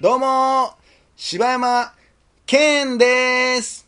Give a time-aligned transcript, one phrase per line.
[0.00, 0.72] どうもー
[1.16, 1.92] 柴山
[2.46, 3.86] 健でーす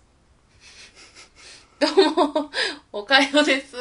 [1.81, 2.51] どうも、
[2.93, 3.75] おかよです。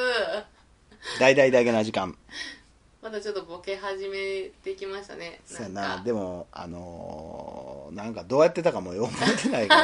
[1.20, 2.18] 大々だけな時間。
[3.04, 5.40] まだちょっとボケ始めてきましたね。
[5.46, 6.02] そうやな。
[6.04, 9.84] でも、あのー、なんかどうやってたかもよく覚えてないか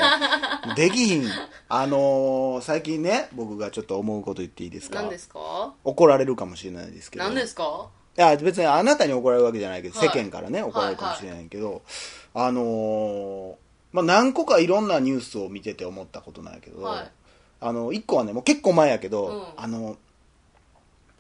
[0.66, 0.74] ら。
[0.76, 1.30] できひん。
[1.70, 4.96] あのー、最近ね、僕がちょっと思うこと言っていいですか？
[5.02, 5.74] 何ですか？
[5.84, 7.24] 怒られるかもしれないですけど。
[7.24, 7.88] 何ですか？
[8.18, 10.10] いや、別にあなたに怒られるわけじゃないけど、はい。
[10.10, 11.82] 世間からね、怒られるかもしれないけど、
[12.34, 13.56] あのー、
[13.94, 17.12] まあ、何個かいろんなニュースを見てて思ったことなんやけど、はい。
[17.62, 19.64] あの、一個はね、もう結構前やけど、うん。
[19.64, 19.98] あの、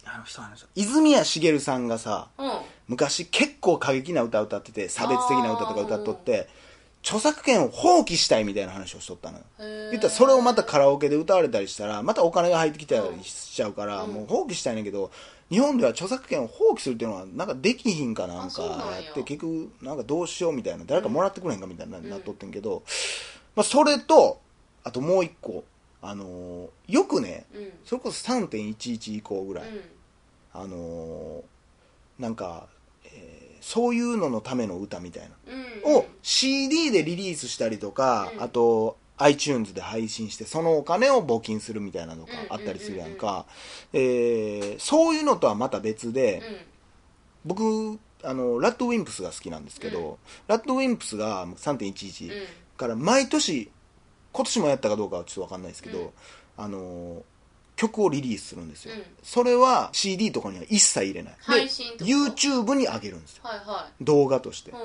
[0.03, 2.51] あの人あの人泉谷しげるさんがさ、うん。
[2.87, 6.49] 昔結構過激な歌歌ってて、差別的な歌とか歌っとって、
[7.03, 9.43] 著作権を放棄したいみたいな話をしとったのよ。
[9.91, 15.11] 言ったらそれをまたカラオケで歌われたりしたらまたお金が入ってきたりしちゃうから、うんもう放棄したいねんけど
[15.49, 18.69] 日本では著作権を放棄するっていうのはなんかできひんかなんかや
[19.01, 22.83] やって結局なんかどうしようみたいな誰かもらってくれへんかみたいななっとってんけど、
[23.55, 24.39] まあ、それと
[24.83, 25.63] あともう一個
[26.01, 27.63] あのーよくねうん。
[27.63, 27.71] うん。
[27.85, 29.65] それこそ3.11以降ぐらい、
[30.53, 32.80] あのーなんか、えー
[33.61, 35.29] そういうののための歌みたいな
[35.85, 35.95] うん。
[35.95, 43.45] を CD でリリースしたりとか、うんあと iTunes で配信してそのお金を募金するみたいなのがあったりするやんか、
[43.93, 46.41] えーそういうのとはまた別で、
[47.45, 50.15] 僕あのラッドウィンプスが好きなんですけど、うん
[50.47, 52.31] ラッドウィンプスが3.11うん。
[52.31, 52.45] うん。
[52.77, 53.69] から毎年
[54.33, 56.09] 今年もやったかどうかはちょっと分かんないですけど、うん
[56.57, 57.23] あの
[57.81, 59.03] 曲をリリースするんですよ、うん。
[59.23, 61.35] それは CD とかには一切入れない。
[61.39, 63.43] 配信ってでこと YouTube に上げるんですよ。
[63.43, 64.69] はいは動画として。
[64.69, 64.73] い。
[64.73, 64.79] うん。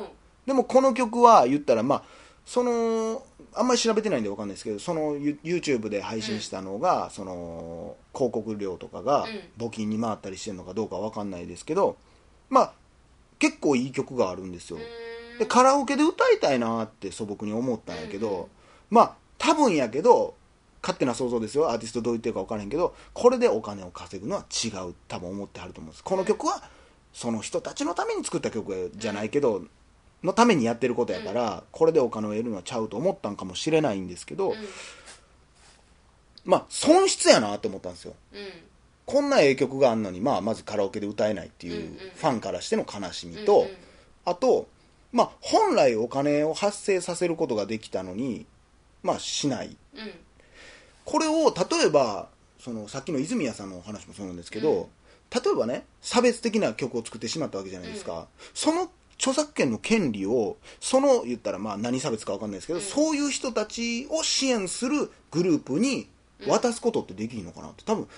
[0.47, 2.03] でもこの曲は言ったらまあ
[2.47, 9.27] そのあんまり調べてないんで分かんないですけどその You- YouTube で配信したのが、その広告料とかがう
[9.63, 11.97] 募金に回ったりしてるのかどうか分かんないですけど
[12.49, 12.73] まあ
[13.39, 15.37] 結構いい曲があるんですよ、うー。
[15.37, 18.47] んでカラオケで歌いたいなって素朴に思ったんやけど、うんうん。
[18.91, 20.35] まあ多分やけど
[20.87, 26.63] 勝手な想像ですよアーティストどう言ってるか分からへんけどこれでお金を稼ぐのは違う多分思ってはると思うんですこの曲は
[27.17, 29.63] その人たちのために作った曲じゃないけど、
[30.23, 34.57] のためにやってることやから、これでお金を得るのはちゃうと思ったんかもしれないんですけど、うん。
[36.45, 38.41] まあ損失やなって思ったんですようん。
[39.07, 43.67] こんなええ曲があんのに、まあ、まずカラオケで歌えないっていうファンからしての悲しみと、
[44.27, 44.69] あと、
[45.11, 48.45] まあ、本来お金を発生させることができたのに、
[49.03, 49.75] まあ、しない。
[51.07, 51.13] うん。
[51.13, 52.29] これを、例えば、
[52.59, 54.87] その、さっきの泉谷さんのお話もそうなんですけど、うん
[55.29, 58.29] 例えばね、差別的な曲を作ってしまったわけじゃないですか。
[58.55, 66.09] その著作権の権利を、その、言ったら、まあ、何差別かわかんないですけど、うんそういう人たちを支援するグループに
[66.47, 67.83] 渡すことってできるのかなって。
[67.85, 68.09] 多分、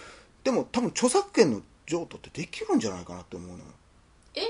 [0.45, 3.65] でも、多分、著作権の譲渡ってできるんじゃないかなって思うのよ。
[4.35, 4.43] え？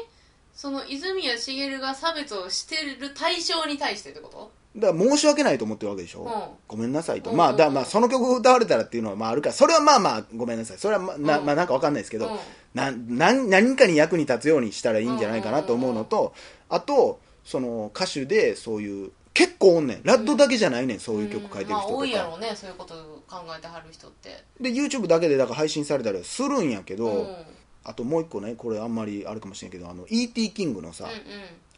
[0.52, 4.50] その泉谷しげるが差別をしてる対象に対してってこと？
[4.76, 6.30] だから申し訳ないと思ってるわけでしょ、うん。
[6.68, 7.36] ごめんなさいと、うん。
[7.36, 9.54] まあだうんまあその曲歌われたらっていうのはまああるから。
[9.54, 10.78] それはまあまあごめんなさい。
[10.78, 11.46] それはま,、なうん。
[11.46, 12.38] まあなんかわかんないですけど、うん。
[12.74, 16.34] ななん何かに役に立つようにしたらいいんじゃないかなと思うのと、
[16.68, 20.00] あとその歌手でそういう結構おんねん。
[20.02, 22.94] ラッドだけじゃないねん、そういう曲書いてる人まあとか、多いやろうねそういうこと
[23.28, 24.44] 考えてはる人って。
[24.60, 27.36] で YouTube だけでだから配信されたりはするんやけど、うん
[27.84, 30.50] あともう一個ねこれあんまりあるかもしれんけどあの E.T.
[30.50, 31.10] キングのさ、うん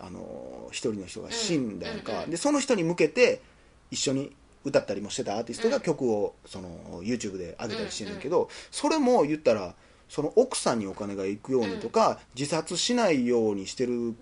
[0.02, 3.42] あの一人の人が死んだやんか、うんうんでその人に向けて
[3.90, 4.32] 一緒に
[4.64, 9.74] 歌ったりもしてたアーティストが曲をその YouTube で上げたりしてるんだけど、それも言ったら
[10.08, 14.14] その奥さんにお金が行くようにとか、自殺しないようにしてる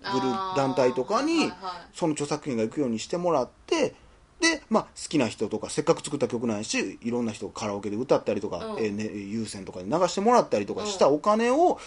[0.55, 1.51] 団体とかに、
[1.93, 3.95] その著作権が行くようにしてもらって
[4.39, 8.79] で、まあ、好きな人とかせっかく作った曲なんやしいろんな人がカラオケで歌ったりとか、うん。
[8.79, 11.79] えーね、有線とかで流してもらったりとかしたお金を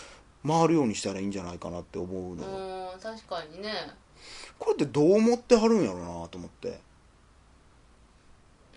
[0.46, 2.42] 回るようにしたらいいんじゃないかなって思うの。
[2.42, 3.72] よ、うん確かにね。
[4.58, 6.80] これってどう思ってはるんやろうなと思って。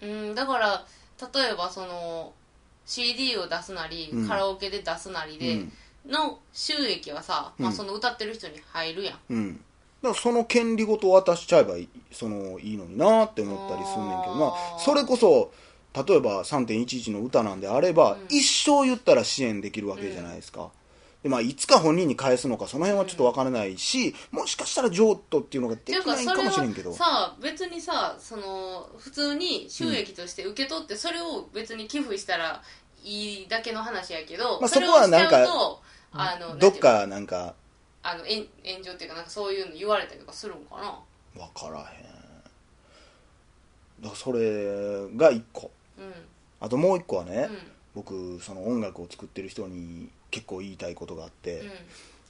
[0.02, 0.86] うんだから
[1.34, 2.34] 例えばその
[2.86, 4.28] CD を出すなり、うん。
[4.28, 5.72] カラオケで出すなりで、うん。
[6.08, 7.76] の収益はさ、まあ、うん。
[7.76, 9.20] その歌ってる人に入るやん。
[9.30, 9.65] うん
[10.06, 15.52] だからその権利ごと渡しちゃえばいいそのいいのになって思ったりすんねんけどまあそれこそ
[15.96, 20.70] 例えば3.11の歌なんであれば、うん一生言ったら支援できるわけじゃないですか、
[21.24, 26.92] でまあ、いつか本人に返すのかその辺はちょっと分からないし、もしかしたら譲渡っていうのができないかもしれんけど。
[26.94, 32.62] さ別にさその普通に収益として受け取って、それを別に寄付したら
[33.04, 35.38] いいだけの話やけど、まあそこはなんか
[36.12, 36.58] あの？
[36.58, 37.56] どっかなんか
[38.08, 41.00] あの炎炎上っていうかなんかそういうの言われたりとかするんかな？
[41.34, 41.86] 分からへん。
[44.04, 44.40] だからそれ
[45.18, 45.72] が1個。
[45.98, 46.14] うん。
[46.60, 47.58] あともう1個はね、うん。
[47.96, 51.70] 僕その音楽を作ってる人に結構言いたいことがあって、うん。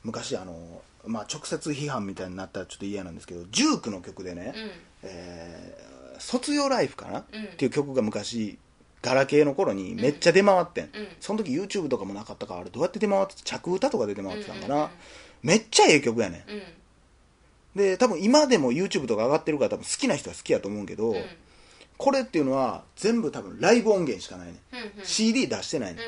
[0.05, 4.71] 昔あの、まあ、直接批判みたいになったらちょっと嫌なんですけどジュークの曲でね、うん。
[5.03, 7.43] えー卒業ライフかな、うん。
[7.43, 8.57] っていう曲が昔
[9.01, 10.91] ガラケーの頃にめっちゃ出回ってん、うん。
[11.19, 14.89] その時 YouTube とかもなかったからあれどうやって出回って着歌とかで出回ってたんかな、うんうんうん
[15.45, 16.51] めっちゃええ曲やねん。
[16.51, 16.61] うん。
[17.75, 21.23] で多分今でも YouTube とか上がってるから多分好きな人は好きやと思うけど、うん。
[21.97, 25.05] これっていうのは全部多分ライブ音源しかないね、うんうん。
[25.05, 26.01] CD 出してないね、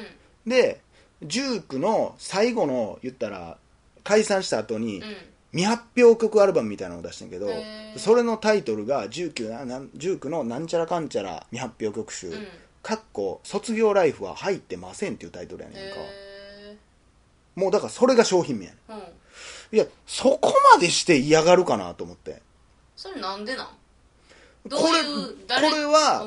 [0.46, 0.52] うん。
[0.52, 0.82] で
[1.24, 3.58] ジュークの最後の言ったら
[4.04, 5.16] 解散した後に、うん。
[5.52, 7.48] 未発表曲アルバムみたいなのを出してんけど
[7.96, 12.48] それのタイトルが19ななん19のなんちゃらかんちゃら未発表曲集、うん。
[12.84, 16.00] かっこ卒業ライフは入ってませんっていうタイトルやねんか。
[16.00, 16.78] へ
[17.56, 18.80] もうだからそれが商品名やねん
[19.72, 22.42] いやそこまでして嫌がるかなと思って。
[22.96, 23.68] それなんでなん？
[23.68, 23.72] こ
[24.70, 24.88] れこ
[25.48, 25.70] 誰？
[25.70, 26.24] れは、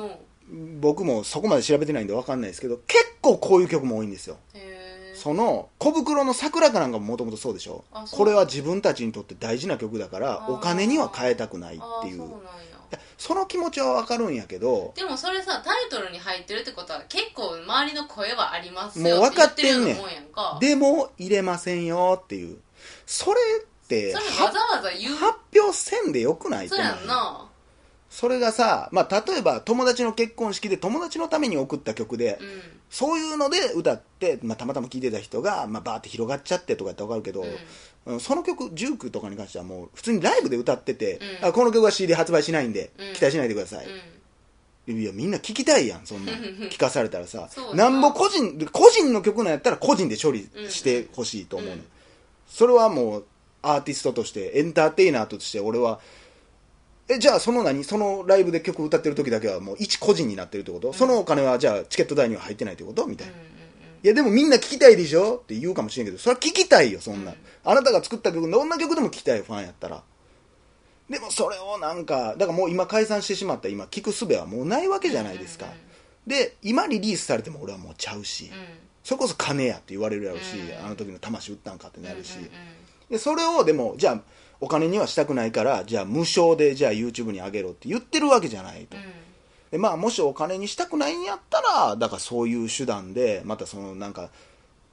[0.49, 0.81] うん。
[0.81, 4.37] 僕もそこまで調べてないんで分かんないですけど結構こういう曲も多いんですよ。
[5.15, 7.83] その小袋の桜かなんかももともとそうでしょ？
[8.11, 12.23] これは自分たちにとって大事な曲だからお金には変えたくないっていう。
[13.17, 19.97] その気持ちは分かるんやけどでもそれさタイトルに入ってるってことは結構周りの声はありますよもう分かってんねん。
[20.59, 22.57] でも入れませんよっていう
[23.05, 25.15] それってそれはわざわざ言う？
[25.15, 27.47] 発表せんでよくないそうやんってな。
[28.09, 32.47] それがさ、まあ、例えば友達の結婚式で友達のために送った曲で、うん。
[32.89, 37.45] そういうので歌って、まあ、たまたま聴いてた人が、まあ、バーって広がっちゃってとかやって分かるけど、
[38.05, 38.19] うん。
[38.19, 41.47] その曲ジュークとかに関してはもう普通にライブで歌ってて、うん。
[41.47, 43.13] あこの曲は CD 発売しないんで、うん。
[43.13, 43.85] 期待しないでください、
[44.89, 45.01] うん。
[45.01, 46.33] いやみんな聞きたいやんそんな。
[46.33, 46.35] ん
[46.69, 47.47] 聞かされたらさ。
[47.49, 47.89] そうやな。
[47.89, 51.85] なんぼ個人個人の曲なんやったら個人で処理してほしいと思うね、うん
[52.51, 53.25] それはもう
[53.61, 56.01] アーティストとしてエンターテイナーとして俺は
[57.07, 57.83] えじゃあその何？
[57.83, 63.07] そのライブで曲歌ってる時だけはもう一個人になってるってこと、そのお金はじゃあチケット代には入ってないってこと？
[63.07, 63.51] みたいな、うんうん
[64.03, 65.35] いやでもみんな聞きたいでしょ？
[65.35, 67.37] って言うかもしれんけどそれは聞きたいよそんな、うん。
[67.63, 70.01] あなたが作った曲どんな曲でも聞きたいよファンやったら。
[71.07, 75.77] でもそれをなんかだからもう今解散してしまった今聞く術はもうないわけじゃないですか、うんうん。
[76.25, 78.51] で今リリースされても俺はもうちゃうし、うん
[79.03, 80.85] それこそ金やって言われるやろし、うん。
[80.85, 82.49] あの時の魂売ったんかってなるし、うんうん
[83.11, 84.21] でそれをでもじゃあ
[84.61, 89.03] お金にはしたくないからじゃあ無償でじゃあ YouTube に上げろって言ってるわけじゃないと、うん。
[89.69, 94.29] でまあもしお金にしたくないんやったらだからそういう手段でまたそのなんか、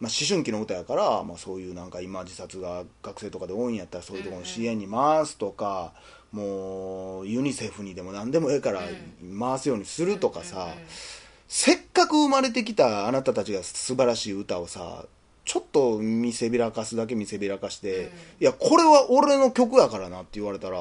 [0.01, 5.93] まあ、思春期の歌やから、まあ、そういうなんか今自殺が学生とかで多いんやったらそういうところの支援に回すとか、
[6.33, 8.81] もうユニセフにでも何でもええから
[9.39, 10.77] 回すようにするとかさ、うんうん
[11.49, 15.07] せっかく生まれてきたあなたたちが素晴らしい歌をさ
[15.45, 18.07] ちょっと見せびらかすだけ見せびらかして、うん。
[18.07, 18.11] い
[18.41, 20.77] やこれは俺の曲やからなって言われたら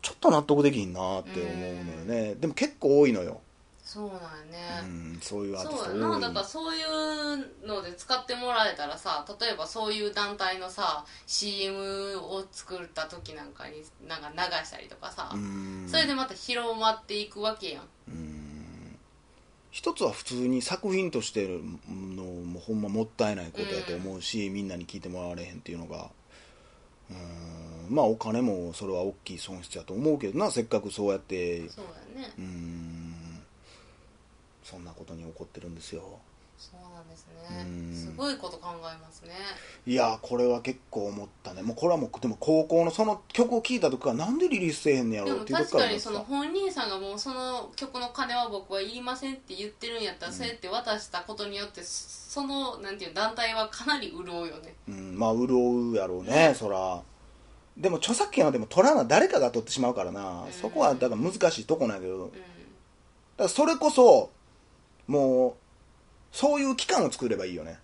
[0.00, 3.40] ちょっと納得できひんなって思うのよね、でも結構多いのよ、
[3.82, 6.00] そうなんやうね、ん、そういうアーティスそうト多い。
[6.00, 6.20] やな。
[6.20, 15.86] だからそういうので使ってもらえたらさ例えばそういう団体のさ CM を作った時なんかになんか流したりとかさ、うん。
[15.88, 17.82] それでまた広まっていくわけやん
[19.74, 26.10] 一つは普通に作品としてのもうほんまもったいないことやと思うし、みんなに聞いてもらわれへんっていうのが
[27.10, 27.12] う
[27.92, 31.86] んまあお金もそれは大きい損失やと思うけどなせっかくそうやってそう
[32.16, 32.32] やね。
[32.38, 33.14] うん
[34.62, 36.20] そんなことに起こってるんですよ
[36.70, 37.90] そうなんですうん。
[37.92, 39.32] ねすごいこと考えますね。
[39.86, 41.62] いやこれは結構思ったね。
[41.62, 54.74] もうこれはもうでも高校のその曲を聴いた時からなんでリリースせえへんねやろうっていう時確かにその本人さんがもうその曲の金は僕はいりませんって言ってるんやったら、そうやって渡したことによってそのなんていう団体はかなり潤うよね。
[54.88, 57.02] うん、まあ潤うやろうね、そら。
[57.76, 60.52] でも著作権はでも取らな誰かが取ってしまうからな、うん。
[60.52, 62.18] そこはだから難しいとこなんやけど。
[62.18, 62.40] だかうん
[63.36, 64.30] らそれこそ
[65.06, 65.54] もう
[66.34, 67.78] そういう機関を作ればいいよね。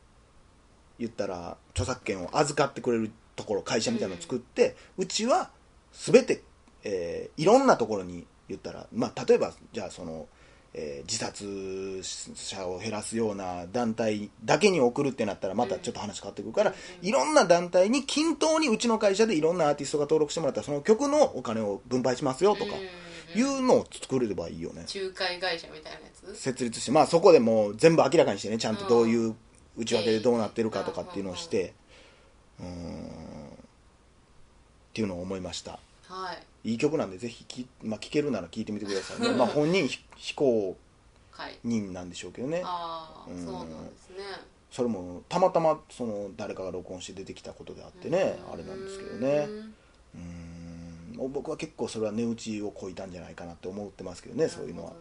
[0.99, 5.51] 言ったら著作権を預かってくれるところ会社みたいなのを作って、うちは
[5.93, 6.43] 全て、
[6.83, 10.27] えーいろんなところに言ったら、まあ、例えばじゃあその、
[10.75, 12.03] えー自殺
[12.35, 17.09] 者を減らすような団体だけに送るってなったらまたちょっと話変わってくるから、うん。
[17.09, 26.35] いろんな団体に均等にうちの会社でいろんなアーティストが登録してもらったらその曲のお金を分配しますよとかいうんうのを作れればいいよね、仲介会社みたいなやつ？
[26.37, 29.35] 設立して、まあ、そこでもう全部明らかにしてねちゃんとどういう
[29.77, 31.75] 内訳でどうなってるかとかっていうのをして
[32.59, 32.71] うーん
[33.07, 33.53] っ
[34.93, 35.79] ていうのを思いました。
[36.09, 36.33] は
[36.65, 36.73] い。
[36.73, 39.31] いい曲なんでぜひき、まあ、聴けるなら聴いてみてくださいね。
[39.39, 40.77] まあ本人非非公
[41.31, 42.63] はい認なんでしょうけどね。
[42.65, 44.17] ああうんそうなんですね。
[44.71, 49.49] それもたまたまその誰かが録音して出てきたことであってねあれなんですけどね。
[50.15, 50.50] うん
[51.29, 54.91] 僕は結構それは値打ちを超えたんじゃないかなって思ってますけどねそういうのは。
[54.91, 54.97] ね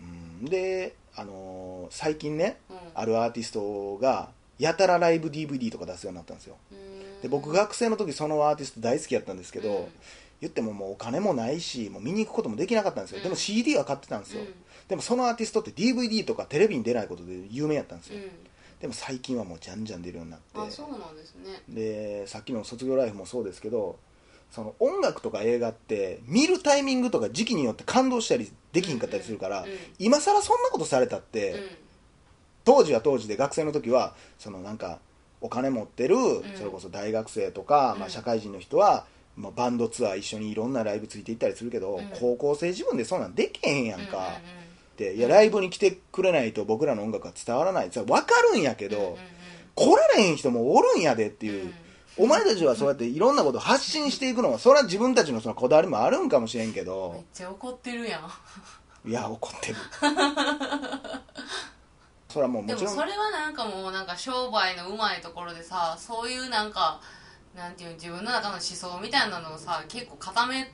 [0.00, 0.44] うん。
[0.46, 2.76] で、あのー最近ねうん。
[2.94, 6.56] あるアーティストがやたらライブ DVD とか出すようになったんですよ。
[6.72, 7.20] うん。
[7.22, 9.86] で僕学生の時そのアーティスト大好きやったんですけど、うん。
[10.40, 13.22] 言ってももうお金もないしもう見に行くこともできなかったんですよ、うん。
[13.22, 14.48] でも CD は買ってたんですよ、うん。
[14.88, 18.30] でもそのアーティストって DVD とかテレビに出ないことで有名やったんですよ、うん。
[18.80, 20.46] でも最近はもうじゃんじゃん出るようになって。
[20.58, 21.62] あそうなんですね。
[21.68, 24.00] でさっきの卒業ライフもそうですけど
[24.52, 29.70] その音楽とか映画って見るタイミングとか時期によって感動したりできんかったりするから、うん。
[29.70, 31.60] うん今更そんなことされたって、うん。
[32.64, 35.00] 当時は当時で学生の時はそのなんか
[35.40, 36.16] お金持ってる、
[36.54, 39.06] それこそ大学生とか、まあ、うん社会人の人は、
[39.36, 42.08] まあ、バンドツアー一緒にいろんなライブついていったりするけど、うん。
[42.20, 44.32] 高校生自分でそんなんできへんやんか、うんうん
[44.94, 47.88] でいやライブに来てくれないと僕らの音楽は伝わらない。
[47.88, 49.16] 分かるんやけど、うんうん。
[49.74, 51.74] 来られへん人もおるんやでっていう、うん
[52.16, 59.08] お前たちはそうやっていろんなことを発信していくのはそれは自分たちのそのこだわりもあるんかもしれんけめっどちゃ怒ってるやん。
[59.08, 59.76] いや怒ってる。
[62.28, 62.94] それはもうでももちろん。
[62.94, 67.00] それはなんかもうなんか商売のうまいところでさそういうなんか
[67.56, 70.72] なんていうの自分の中の思想みたいなのをさ結構固め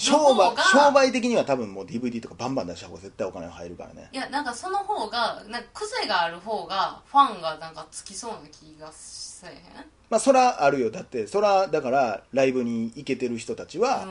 [0.00, 4.08] 商売商売的には多分もう DVD とかバンバン出した方が絶対お金が入るからね。
[4.12, 9.60] いやなんかその方がなんか癖がある方がファンがなんかつきそうな気がせえへん？
[10.08, 10.90] まあそらあるよ。
[10.90, 14.06] だってそらだからライブに行けてる人たちは、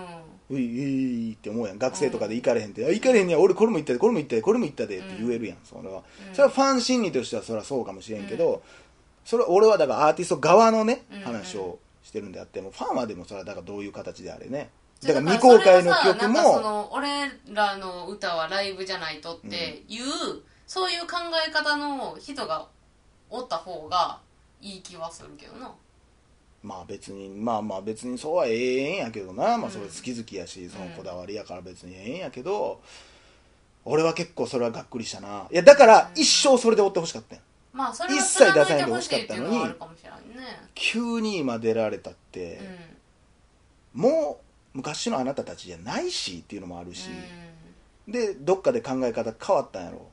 [0.50, 1.79] ういういって思うやん。
[1.79, 3.39] 学生とかで行かれへんって、あ行かれへんねや。
[3.39, 6.36] 俺これも行ったでこれも行ったでこれも行ったでって言えるやん、それは、うん。
[6.36, 8.62] それはファン心理としてはそれはそうかもしれんけど、
[9.25, 11.22] それは俺はだからアーティスト側のねうん。
[11.22, 14.69] 話をしてるんであってもファンはでもそれはだからどういう形であれね
[15.01, 17.10] だから未公開の曲それはさなんかそもの俺
[17.53, 20.03] らの歌はライブじゃないとっていう、
[20.68, 22.68] そういう考え方の人が
[23.29, 24.20] おった方が
[24.62, 25.72] いい気はするけどな。
[26.62, 32.82] まあ別にまあまあ別にそうはええんやけどな、まあそれうん好き好きやしそのこだわりやから別にええんやけど
[33.86, 35.48] 俺は結構それはがっくりしたな。
[35.50, 37.44] いやだから一生それで追ってほしかったんや。
[37.72, 39.58] まあそれは一切出さないでほほしかったのに
[40.75, 42.60] 急に今出られたって、
[43.94, 44.49] もう
[44.79, 47.09] 昔のあなたたちじゃないしっていうのもあるし、
[48.07, 50.07] でどっかで考え方変わったんやろ、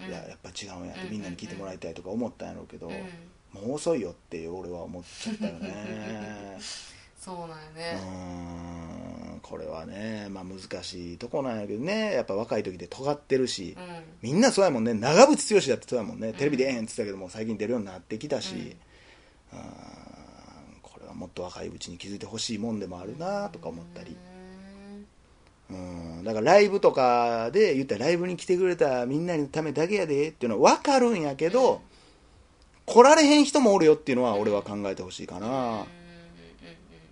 [0.00, 0.06] うん。
[0.06, 2.94] いややっぱ違うんやってうんみんなに聞いてもらいたいとか思ったんやろうけど、うん
[3.52, 6.58] もう遅いよって俺は思っちゃったよね。
[7.18, 12.12] そうなんやうねーんこれはね、まあ、難しいとこなんやけどね。
[12.12, 14.02] やっぱ若い時で尖ってるし、うん。
[14.20, 14.92] みんなそうやもんね。
[14.94, 18.76] 長渕剛だってそうやもんね、テレビ出えへんって言ってたけども最近出るようになってきたし、
[19.52, 20.05] うーん
[21.16, 24.16] もっと若いうちに気づいてほしいもんでもあるなとか思ったり、
[25.70, 26.24] うん。
[26.24, 31.80] だからライブとかで言ったらライブに来てくれたみんなのためだけやでっていうのは分かるんやけど、
[32.84, 35.86] 来られへん人もおるよっていうのは俺は考えてほしいかな。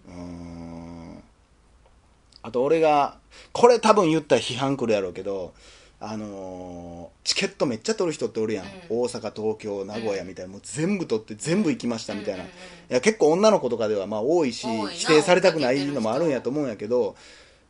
[0.08, 1.22] うん。
[2.42, 3.16] あと俺が
[3.52, 5.54] これ多分言ったら批判来るやろうけど
[6.06, 8.70] あのーチケットめっちゃ取る人っておるやん、うん。
[8.90, 12.92] 大阪東京名古屋みたいな、もう全部取って全部行きましたみたいな、うんうんうん。
[12.92, 17.16] いや結構女の子とかではまあ多いし否定されたくないのもあるんやと思うんやけど、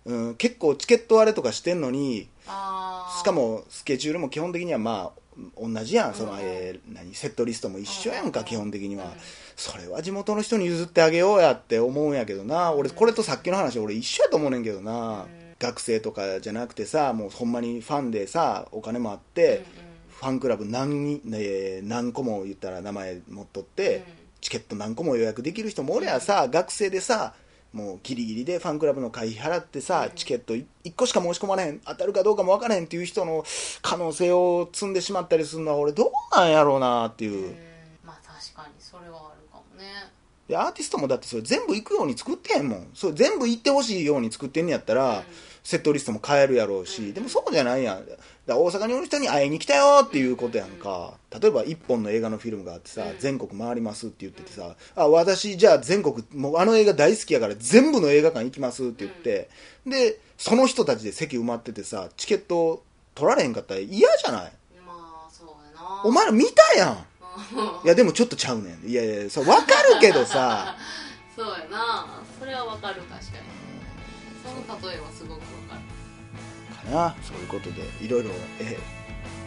[0.06, 5.20] うん、結構チケット割れとかしてんのにしかもスケジュールも基本的にはまあ
[5.56, 6.14] 同じやん。
[6.14, 8.46] その、うんえー何セットリストも一緒やんか、うん。
[8.46, 9.10] 基本的には、うん。
[9.54, 12.72] それは地元の人に譲ってあげようやって思うんやけどな。
[12.72, 19.64] 俺これとさっきの話俺一緒やと思うねんけどな、うん学生とかじゃなくてさもうほんまにファンでさお金もあって、
[20.11, 24.02] ファンクラブ何,、えー何個も言ったら名前持っとって、うん。
[24.40, 27.33] チケット何個も予約できる人もおりゃさ、学生でさ
[27.73, 30.16] もうギリギリでファンクラブの会費払ってさ、うん。
[30.16, 33.42] チケット1個しか申し込まれへん当たるかどうかも分からへんっていう人の
[33.80, 37.44] 可能性を積んでしまったりするのは俺どうなんやろうなっていう、うん。
[37.44, 37.56] うん
[38.04, 39.88] まあ確かにそれはあるかもね。
[40.47, 42.87] でアーティストもだってそれ全部行くように作ってへんもん。
[42.94, 45.25] それ全部行ってほしいように作ってんねやったら、うん
[45.64, 47.14] セットリストも変えるやろうし、うん。
[47.14, 48.04] でもそうじゃないやん。
[48.47, 53.18] 大阪におる人に会いに来たよっていうことやんか、例えば一本の映画のフィルムがあってさ、うん。
[53.18, 59.49] 全国回りますって言っててさ、あ私じゃあ全国もうあの映画大好きやから全部の映画館行きますって言って、
[59.87, 62.83] でその人たちで席埋まっててさチケット
[63.14, 64.52] 取られへんかったら嫌じゃない？
[64.87, 66.02] まあそうやな。
[66.04, 66.90] お前ら見たやん。
[66.92, 67.87] うん。
[67.87, 68.87] いやでもちょっとちゃうねん。
[68.87, 69.61] いやいやそう分か
[69.94, 70.76] るけどさ。
[71.35, 72.23] そうやな。
[72.38, 73.25] それはわかる確かに。
[74.44, 75.40] その例えはすごく
[76.90, 77.14] な。
[77.22, 78.78] そういうことでいろいろえ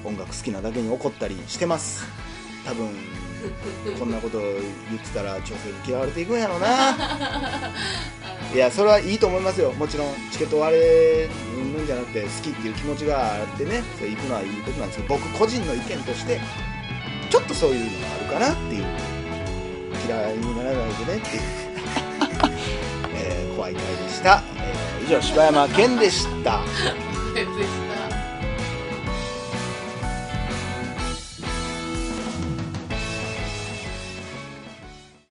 [0.04, 2.06] 音楽好きなだけに怒ったりしてます。
[2.66, 2.90] 多分
[3.98, 4.50] こんなこと言
[4.98, 5.56] ってたら女性に
[5.88, 6.96] 嫌われていくんやろうな。
[8.54, 9.72] いやそれはいいと思いますよ。
[9.74, 11.30] もちろんチケット割れ
[11.78, 13.84] るんじゃなくて好きっていう気持ちがあってね。
[13.98, 16.40] それ行くのはいいことなんですけど僕個人の意見として
[17.30, 18.86] ちょっとそういうのがあるかなっていう。
[20.08, 21.44] 嫌いにならないでねっていう、
[23.14, 26.62] えー怖い回でした、えー以上柴山健でした
[27.38, 27.87] 別に